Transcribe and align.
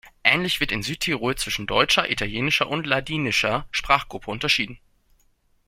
Ähnlich 0.23 0.59
wird 0.59 0.71
in 0.71 0.81
Südtirol 0.81 1.35
zwischen 1.35 1.67
deutscher, 1.67 2.09
italienischer 2.09 2.67
und 2.67 2.87
ladinischer 2.87 3.67
Sprachgruppe 3.71 4.31
unterschieden. 4.31 4.79